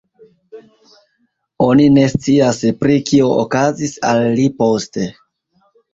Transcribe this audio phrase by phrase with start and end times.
[1.65, 5.07] Oni ne scias pri kio okazis al li poste.